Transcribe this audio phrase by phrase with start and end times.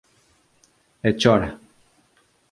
[1.07, 1.49] E chora!